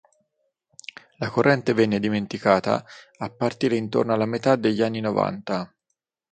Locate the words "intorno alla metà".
3.75-4.55